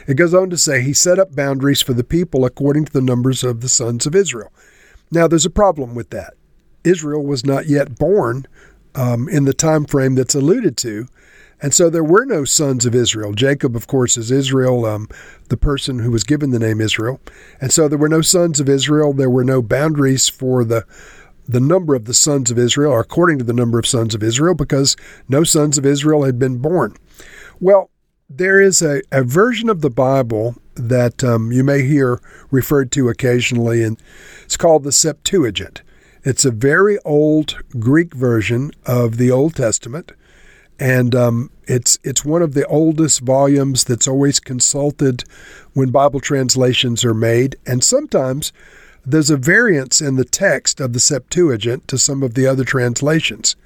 It 0.07 0.15
goes 0.15 0.33
on 0.33 0.49
to 0.51 0.57
say 0.57 0.81
he 0.81 0.93
set 0.93 1.19
up 1.19 1.35
boundaries 1.35 1.83
for 1.83 1.93
the 1.93 2.05
people 2.05 2.45
according 2.45 2.85
to 2.85 2.93
the 2.93 3.03
numbers 3.03 3.43
of 3.43 3.63
the 3.63 3.69
sons 3.69 4.07
of 4.07 4.15
Israel. 4.15 4.53
Now 5.11 5.27
there's 5.27 5.45
a 5.45 5.51
problem 5.51 5.97
with 5.97 6.11
that. 6.11 6.35
Israel 6.85 7.27
was 7.27 7.45
not 7.45 7.67
yet 7.67 7.99
born 7.99 8.47
um, 8.95 9.29
in 9.29 9.45
the 9.45 9.55
time 9.55 9.87
frame 9.87 10.15
that's 10.15 10.37
alluded 10.37 10.77
to. 10.77 11.09
And 11.63 11.75
so 11.75 11.91
there 11.91 12.05
were 12.05 12.25
no 12.25 12.45
sons 12.45 12.87
of 12.87 12.95
Israel. 12.95 13.33
Jacob, 13.33 13.77
of 13.77 13.87
course, 13.87 14.17
is 14.17 14.31
Israel, 14.31 14.87
um, 14.87 15.09
the 15.49 15.57
person 15.57 15.99
who 15.99 16.11
was 16.11 16.25
given 16.25 16.51
the 16.51 16.59
name 16.59 16.81
Israel. 16.81 17.21
And 17.61 17.73
so 17.73 17.87
there 17.87 17.99
were 17.99 18.09
no 18.09 18.23
sons 18.23 18.61
of 18.61 18.69
Israel. 18.69 19.13
There 19.13 19.31
were 19.31 19.45
no 19.45 19.63
boundaries 19.63 20.29
for 20.29 20.65
the 20.65 20.87
the 21.49 21.61
number 21.61 21.97
of 21.97 22.05
the 22.05 22.15
sons 22.15 22.53
of 22.53 22.59
Israel, 22.59 22.93
or 22.93 23.01
according 23.01 23.37
to 23.39 23.45
the 23.45 23.53
number 23.53 23.77
of 23.77 23.87
sons 23.87 24.15
of 24.15 24.23
Israel, 24.23 24.55
because 24.55 24.97
no 25.29 25.43
sons 25.43 25.77
of 25.77 25.85
Israel 25.85 26.23
had 26.23 26.39
been 26.39 26.59
born. 26.59 26.97
Well, 27.59 27.91
there 28.29 28.61
is 28.61 28.81
a, 28.83 29.03
a 29.11 29.25
version 29.25 29.69
of 29.69 29.81
the 29.81 29.91
Bible 29.91 30.55
that 30.77 31.25
um, 31.25 31.51
you 31.51 31.65
may 31.65 31.83
hear 31.83 32.21
referred 32.53 32.93
to 32.93 33.09
occasionally, 33.09 33.83
and 33.83 34.01
it's 34.45 34.57
called 34.57 34.85
the 34.85 34.93
Septuagint. 34.93 35.83
It's 36.23 36.45
a 36.45 36.53
very 36.53 36.99
old 37.05 37.59
Greek 37.81 38.15
version 38.15 38.71
of 38.87 39.17
the 39.17 39.33
Old 39.33 39.57
Testament 39.57 40.13
and 40.81 41.15
um, 41.15 41.51
it's 41.67 41.99
it's 42.03 42.25
one 42.25 42.41
of 42.41 42.55
the 42.55 42.67
oldest 42.67 43.21
volumes 43.21 43.85
that's 43.85 44.09
always 44.09 44.41
consulted 44.41 45.23
when 45.75 45.91
Bible 45.91 46.21
translations 46.21 47.05
are 47.05 47.15
made, 47.15 47.57
and 47.67 47.85
sometimes 47.85 48.53
there's 49.05 49.31
a 49.31 49.37
variance 49.37 50.01
in 50.01 50.17
the 50.17 50.25
text 50.25 50.81
of 50.81 50.95
the 50.95 51.01
Septuagint 51.01 51.87
to 51.89 51.99
some 51.99 52.23
of 52.23 52.35
the 52.35 52.47
other 52.47 52.65
translations. 52.65 53.57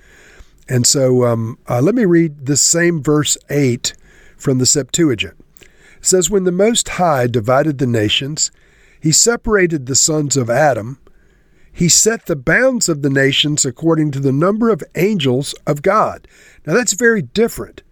And 0.69 0.87
so, 0.87 1.25
um, 1.25 1.59
uh, 1.69 1.81
let 1.81 1.95
me 1.95 2.05
read 2.05 2.47
the 2.47 2.57
same 2.57 3.03
verse 3.03 3.39
eight 3.49 3.95
from 4.37 4.59
the 4.59 4.67
Septuagint. 4.67 5.37
It 5.61 5.69
says, 6.01 6.31
"When 6.31 6.45
the 6.45 6.53
Most 6.53 6.89
High 6.91 7.29
divided 7.29 7.79
the 7.79 7.87
nations, 7.87 8.51
He 9.01 9.13
separated 9.13 9.87
the 9.87 9.95
sons 9.95 10.37
of 10.37 10.51
Adam." 10.51 10.99
He 11.77 11.89
set 11.89 12.27
the 12.27 12.37
bounds 12.37 12.89
of 12.89 13.03
the 13.03 13.11
nations 13.11 13.65
according 13.65 14.13
to 14.13 14.21
the 14.21 14.33
number 14.33 14.71
of 14.71 14.85
angels 14.95 15.55
of 15.67 15.83
God. 15.83 16.29
Now 16.65 16.73
that's 16.73 16.93
very 16.93 17.21
different. 17.21 17.83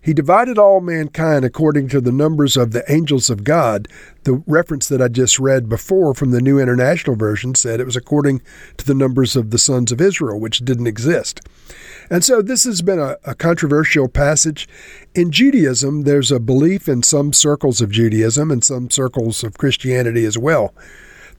He 0.00 0.14
divided 0.14 0.56
all 0.56 0.80
mankind 0.80 1.44
according 1.44 1.88
to 1.88 2.00
the 2.00 2.12
numbers 2.12 2.56
of 2.56 2.72
the 2.72 2.82
angels 2.90 3.28
of 3.28 3.44
God. 3.44 3.88
The 4.24 4.42
reference 4.46 4.88
that 4.88 5.02
I 5.02 5.08
just 5.08 5.38
read 5.38 5.68
before 5.68 6.14
from 6.14 6.30
the 6.30 6.40
New 6.40 6.58
International 6.58 7.14
Version 7.14 7.54
said 7.54 7.78
it 7.78 7.84
was 7.84 7.96
according 7.96 8.40
to 8.78 8.86
the 8.86 8.94
numbers 8.94 9.36
of 9.36 9.50
the 9.50 9.58
sons 9.58 9.92
of 9.92 10.00
Israel, 10.00 10.40
which 10.40 10.64
didn't 10.64 10.86
exist. 10.86 11.42
And 12.08 12.24
so 12.24 12.40
this 12.40 12.64
has 12.64 12.80
been 12.80 12.98
a, 12.98 13.18
a 13.24 13.34
controversial 13.34 14.08
passage. 14.08 14.66
In 15.14 15.30
Judaism, 15.30 16.04
there's 16.04 16.32
a 16.32 16.40
belief 16.40 16.88
in 16.88 17.02
some 17.02 17.34
circles 17.34 17.82
of 17.82 17.90
Judaism 17.90 18.50
and 18.50 18.64
some 18.64 18.88
circles 18.88 19.44
of 19.44 19.58
Christianity 19.58 20.24
as 20.24 20.38
well 20.38 20.72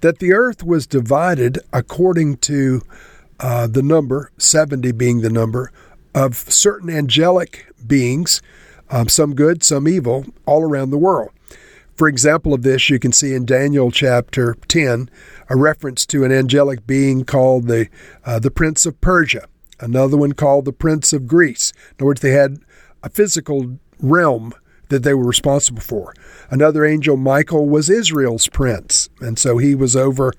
that 0.02 0.20
the 0.20 0.34
earth 0.34 0.64
was 0.64 0.86
divided 0.86 1.60
according 1.72 2.38
to 2.38 2.82
uh, 3.40 3.68
the 3.68 3.82
number, 3.82 4.32
70 4.38 4.92
being 4.94 5.22
the 5.22 5.30
number, 5.30 5.72
of 6.14 6.36
certain 6.36 6.90
angelic 6.90 7.68
beings, 7.88 8.42
um, 8.90 9.08
some 9.08 9.34
good, 9.34 9.64
some 9.64 9.88
evil, 9.88 10.26
all 10.46 10.64
around 10.64 10.90
the 10.90 10.98
world. 10.98 11.32
For 11.96 12.08
example 12.08 12.54
of 12.54 12.64
this, 12.64 12.90
you 12.90 13.00
can 13.00 13.12
see 13.12 13.34
in 13.34 13.46
Daniel 13.46 13.92
chapter 13.92 14.56
10 14.68 15.10
a 15.50 15.56
reference 15.56 16.06
to 16.08 16.24
an 16.24 16.32
angelic 16.32 16.86
being 16.88 17.24
called 17.24 17.68
the, 17.68 17.90
uh, 18.26 18.40
the 18.40 18.52
Prince 18.52 18.86
of 18.86 19.00
Persia, 19.02 19.48
another 19.80 20.18
one 20.18 20.34
called 20.34 20.66
the 20.66 20.74
Prince 20.74 21.14
of 21.14 21.28
Greece. 21.28 21.72
In 21.92 21.96
other 21.98 22.06
words, 22.08 22.22
they 22.22 22.32
had 22.32 22.60
a 23.04 23.10
physical 23.10 23.78
realm 24.00 24.54
that 24.92 25.04
they 25.04 25.14
were 25.14 25.26
responsible 25.26 25.82
for. 25.82 26.14
Another 26.50 26.86
angel, 26.86 27.18
Michael, 27.18 27.68
was 27.68 27.90
Israel's 27.90 28.48
prince, 28.48 29.10
and 29.20 29.40
so 29.40 29.58
he 29.58 29.74
was 29.74 29.96
over 29.96 30.34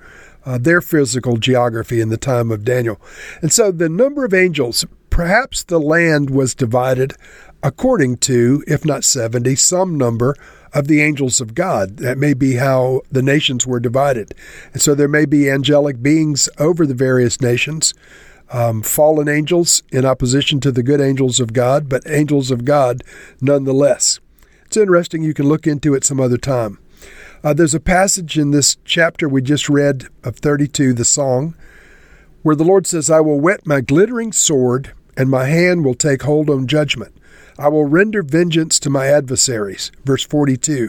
uh, 0.44 0.58
their 0.58 0.80
physical 0.80 1.36
geography 1.36 2.00
in 2.00 2.08
the 2.08 2.16
time 2.16 2.50
of 2.50 2.64
Daniel. 2.64 3.00
And 3.40 3.52
so 3.52 3.70
the 3.70 3.88
number 3.88 4.24
of 4.24 4.34
angels, 4.34 4.84
perhaps 5.10 5.62
the 5.64 5.80
land 5.80 6.30
was 6.30 6.54
divided 6.54 7.14
according 7.62 8.16
to, 8.18 8.64
if 8.66 8.84
not 8.84 9.04
70, 9.04 9.54
some 9.56 9.96
number 9.96 10.34
of 10.72 10.88
the 10.88 11.00
angels 11.00 11.40
of 11.40 11.54
God. 11.54 11.98
That 11.98 12.18
may 12.18 12.34
be 12.34 12.54
how 12.54 13.02
the 13.10 13.22
nations 13.22 13.66
were 13.66 13.80
divided. 13.80 14.34
And 14.72 14.82
so 14.82 14.94
there 14.94 15.08
may 15.08 15.26
be 15.26 15.50
angelic 15.50 16.02
beings 16.02 16.48
over 16.58 16.86
the 16.86 16.94
various 16.94 17.40
nations. 17.40 17.94
Um, 18.50 18.82
fallen 18.82 19.28
angels 19.28 19.82
in 19.90 20.04
opposition 20.04 20.60
to 20.60 20.72
the 20.72 20.82
good 20.82 21.00
angels 21.00 21.40
of 21.40 21.54
God, 21.54 21.88
but 21.88 22.02
angels 22.06 22.50
of 22.50 22.66
God 22.66 23.02
nonetheless. 23.40 24.20
It's 24.72 24.78
interesting. 24.78 25.22
You 25.22 25.34
can 25.34 25.50
look 25.50 25.66
into 25.66 25.92
it 25.92 26.02
some 26.02 26.18
other 26.18 26.38
time. 26.38 26.78
Uh, 27.44 27.52
there's 27.52 27.74
a 27.74 27.78
passage 27.78 28.38
in 28.38 28.52
this 28.52 28.78
chapter 28.86 29.28
we 29.28 29.42
just 29.42 29.68
read 29.68 30.06
of 30.24 30.36
32, 30.36 30.94
the 30.94 31.04
song, 31.04 31.54
where 32.40 32.56
the 32.56 32.64
Lord 32.64 32.86
says, 32.86 33.10
I 33.10 33.20
will 33.20 33.38
whet 33.38 33.66
my 33.66 33.82
glittering 33.82 34.32
sword, 34.32 34.94
and 35.14 35.28
my 35.28 35.44
hand 35.44 35.84
will 35.84 35.92
take 35.92 36.22
hold 36.22 36.48
on 36.48 36.66
judgment. 36.66 37.14
I 37.58 37.68
will 37.68 37.84
render 37.84 38.22
vengeance 38.22 38.80
to 38.80 38.88
my 38.88 39.08
adversaries. 39.08 39.92
Verse 40.06 40.24
42 40.24 40.88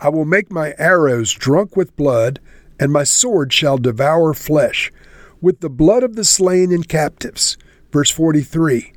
I 0.00 0.08
will 0.08 0.24
make 0.24 0.50
my 0.50 0.72
arrows 0.78 1.30
drunk 1.34 1.76
with 1.76 1.94
blood, 1.96 2.40
and 2.80 2.90
my 2.90 3.04
sword 3.04 3.52
shall 3.52 3.76
devour 3.76 4.32
flesh. 4.32 4.90
with 5.42 5.60
the 5.60 5.68
blood 5.68 6.02
of 6.02 6.16
the 6.16 6.24
slain 6.24 6.72
and 6.72 6.88
captives. 6.88 7.58
Verse 7.92 8.10
43 8.10 8.94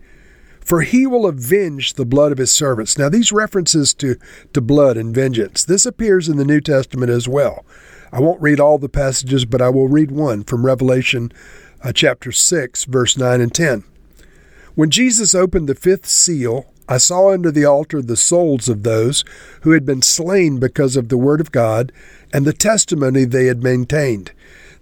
For 0.71 0.83
he 0.83 1.05
will 1.05 1.27
avenge 1.27 1.95
the 1.95 2.05
blood 2.05 2.31
of 2.31 2.37
his 2.37 2.49
servants. 2.49 2.97
Now, 2.97 3.09
these 3.09 3.33
references 3.33 3.93
to, 3.95 4.15
to 4.53 4.61
blood 4.61 4.95
and 4.95 5.13
vengeance, 5.13 5.65
this 5.65 5.85
appears 5.85 6.29
in 6.29 6.37
the 6.37 6.45
New 6.45 6.61
Testament 6.61 7.11
as 7.11 7.27
well. 7.27 7.65
I 8.09 8.21
won't 8.21 8.41
read 8.41 8.61
all 8.61 8.77
the 8.77 8.87
passages, 8.87 9.43
but 9.43 9.61
I 9.61 9.67
will 9.67 9.89
read 9.89 10.11
one 10.11 10.45
from 10.45 10.65
Revelation 10.65 11.33
uh, 11.83 11.91
chapter 11.91 12.31
6, 12.31 12.85
verse 12.85 13.17
9 13.17 13.41
and 13.41 13.53
10. 13.53 13.83
When 14.73 14.89
Jesus 14.89 15.35
opened 15.35 15.67
the 15.67 15.75
fifth 15.75 16.05
seal, 16.05 16.71
I 16.87 16.99
saw 16.99 17.33
under 17.33 17.51
the 17.51 17.65
altar 17.65 18.01
the 18.01 18.15
souls 18.15 18.69
of 18.69 18.83
those 18.83 19.25
who 19.63 19.71
had 19.71 19.85
been 19.85 20.01
slain 20.01 20.57
because 20.57 20.95
of 20.95 21.09
the 21.09 21.17
word 21.17 21.41
of 21.41 21.51
God 21.51 21.91
and 22.31 22.45
the 22.45 22.53
testimony 22.53 23.25
they 23.25 23.47
had 23.47 23.61
maintained. 23.61 24.31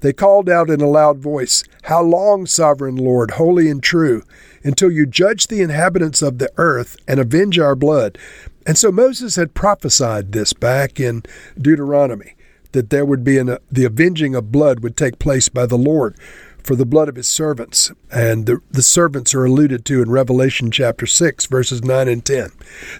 They 0.02 0.14
called 0.14 0.50
out 0.50 0.70
in 0.70 0.82
a 0.82 0.88
loud 0.88 1.20
voice, 1.20 1.64
How 1.84 2.02
long, 2.02 2.46
sovereign 2.46 2.96
Lord, 2.96 3.32
holy 3.32 3.70
and 3.70 3.84
true, 3.84 4.24
until 4.64 4.92
you 4.92 5.06
judge 5.06 5.48
the 5.48 5.62
inhabitants 5.62 6.22
of 6.22 6.38
the 6.38 6.52
earth 6.58 6.96
and 7.08 7.20
avenge 7.20 7.60
our 7.60 7.76
blood? 7.76 8.18
And 8.66 8.78
so 8.78 8.92
Moses 8.92 9.36
had 9.36 9.54
prophesied 9.54 10.32
this 10.32 10.54
back 10.54 11.00
in 11.00 11.24
Deuteronomy 11.60 12.36
that 12.72 12.92
there 12.92 13.06
would 13.06 13.24
be 13.24 13.38
an, 13.38 13.58
the 13.72 13.86
avenging 13.86 14.36
of 14.36 14.52
blood 14.52 14.82
would 14.82 14.96
take 14.96 15.20
place 15.20 15.50
by 15.50 15.66
the 15.66 15.78
Lord 15.78 16.16
for 16.64 16.76
the 16.76 16.86
blood 16.86 17.10
of 17.10 17.16
his 17.16 17.28
servants. 17.28 17.92
And 18.12 18.46
the, 18.46 18.62
the 18.70 18.84
servants 18.84 19.34
are 19.34 19.46
alluded 19.46 19.86
to 19.86 20.02
in 20.02 20.10
Revelation 20.12 20.72
chapter 20.72 21.06
6, 21.06 21.46
verses 21.48 21.84
9 21.84 22.08
and 22.08 22.24
10. 22.24 22.50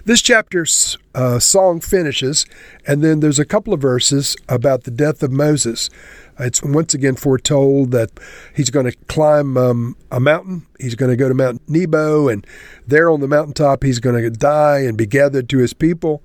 This 0.04 0.22
chapter's 0.22 0.98
uh, 1.14 1.38
song 1.38 1.80
finishes, 1.80 2.46
and 2.86 3.02
then 3.02 3.20
there's 3.20 3.38
a 3.38 3.44
couple 3.44 3.72
of 3.72 3.80
verses 3.80 4.36
about 4.48 4.84
the 4.84 4.90
death 4.90 5.22
of 5.22 5.30
Moses. 5.30 5.90
It's 6.38 6.62
once 6.62 6.94
again 6.94 7.16
foretold 7.16 7.90
that 7.90 8.10
he's 8.54 8.70
going 8.70 8.90
to 8.90 8.96
climb 9.08 9.56
um, 9.56 9.96
a 10.10 10.20
mountain. 10.20 10.66
He's 10.78 10.94
going 10.94 11.10
to 11.10 11.16
go 11.16 11.28
to 11.28 11.34
Mount 11.34 11.60
Nebo, 11.68 12.28
and 12.28 12.46
there 12.86 13.10
on 13.10 13.20
the 13.20 13.28
mountaintop, 13.28 13.82
he's 13.82 14.00
going 14.00 14.22
to 14.22 14.30
die 14.30 14.80
and 14.80 14.96
be 14.96 15.06
gathered 15.06 15.48
to 15.50 15.58
his 15.58 15.74
people. 15.74 16.22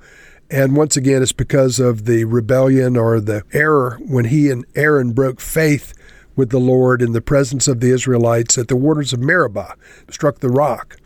And 0.50 0.76
once 0.76 0.96
again, 0.96 1.24
it's 1.24 1.32
because 1.32 1.80
of 1.80 2.06
the 2.06 2.24
rebellion 2.26 2.96
or 2.96 3.20
the 3.20 3.44
error 3.52 4.00
when 4.06 4.26
he 4.26 4.52
and 4.52 4.64
Aaron 4.76 5.12
broke 5.12 5.42
faith 5.42 5.94
with 6.36 6.50
the 6.50 6.60
Lord 6.60 7.02
in 7.02 7.14
the 7.14 7.22
presence 7.22 7.68
of 7.68 7.80
the 7.80 7.92
Israelites 7.92 8.58
at 8.58 8.68
the 8.68 8.76
waters 8.76 9.14
of 9.14 9.20
Meribah, 9.20 9.76
struck 10.10 10.40
the 10.40 10.50
rock. 10.50 10.98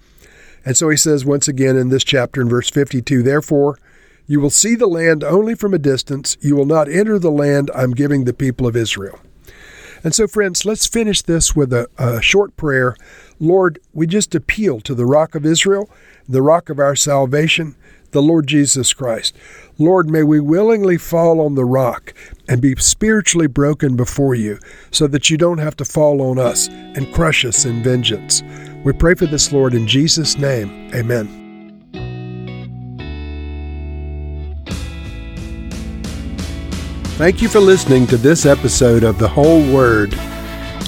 And 0.66 0.76
so 0.76 0.90
he 0.90 0.98
says 0.98 1.26
once 1.26 1.48
again 1.48 1.78
in 1.78 1.90
this 1.90 2.04
chapter 2.04 2.42
in 2.42 2.50
verse 2.50 2.70
52 2.70 3.24
Therefore, 3.24 3.78
you 4.28 4.40
will 4.40 4.52
see 4.52 4.76
the 4.76 4.88
land 4.88 5.24
only 5.24 5.56
from 5.56 5.74
a 5.74 5.80
distance. 5.80 6.38
You 6.42 6.56
will 6.56 6.66
not 6.66 6.88
enter 6.88 7.18
the 7.18 7.32
land 7.32 7.72
I'm 7.74 7.92
giving 7.92 8.26
the 8.26 8.34
people 8.34 8.68
of 8.68 8.76
Israel. 8.76 9.20
And 10.04 10.14
so, 10.14 10.28
friends, 10.28 10.66
let's 10.66 10.86
finish 10.86 11.22
this 11.22 11.56
with 11.56 11.74
a, 11.74 11.88
a, 11.98 12.22
short 12.22 12.56
prayer. 12.56 12.96
Lord, 13.40 13.80
we 13.92 14.08
just 14.08 14.36
appeal 14.36 14.80
to 14.82 14.96
the 14.96 15.06
rock 15.06 15.36
of 15.36 15.46
Israel, 15.46 15.90
the 16.28 16.42
rock 16.42 16.70
of 16.70 16.80
our 16.80 16.96
salvation, 16.96 17.76
the 18.12 18.22
Lord 18.22 18.48
Jesus 18.48 18.94
Christ. 18.94 19.36
Lord, 19.78 20.10
may 20.10 20.24
we 20.24 20.40
willingly 20.40 20.98
fall 20.98 21.40
on 21.42 21.56
the 21.56 21.66
rock 21.66 22.14
and 22.48 22.62
be 22.62 22.76
spiritually 22.76 23.48
broken 23.48 23.96
before 23.96 24.36
you 24.36 24.60
so 24.92 25.08
that 25.08 25.30
you 25.30 25.38
don't 25.38 25.60
have 25.60 25.78
to 25.78 25.86
fall 25.86 26.22
on 26.22 26.38
us 26.38 26.68
and 26.68 27.14
crush 27.14 27.46
us 27.46 27.66
in 27.66 27.82
vengeance. 27.84 28.44
We 28.84 28.94
pray 28.94 29.16
for 29.16 29.26
this, 29.26 29.52
Lord, 29.52 29.74
in 29.74 29.88
Jesus' 29.88 30.38
name. 30.38 30.92
Amen. 30.94 31.40
Thank 37.18 37.42
you 37.42 37.50
for 37.50 37.60
listening 37.60 38.08
to 38.08 38.18
this 38.18 38.46
episode 38.46 39.04
of 39.04 39.20
The 39.20 39.28
Whole 39.28 39.62
Word. 39.74 40.14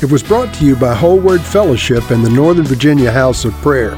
It 0.02 0.10
was 0.10 0.24
brought 0.24 0.54
to 0.56 0.66
you 0.66 0.78
by 0.78 0.96
Whole 0.96 1.20
Word 1.20 1.42
Fellowship 1.42 2.10
and 2.10 2.26
the 2.26 2.30
Northern 2.30 2.66
Virginia 2.66 3.12
House 3.12 3.44
of 3.44 3.54
Prayer. 3.56 3.98